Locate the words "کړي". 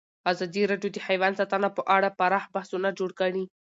3.19-3.43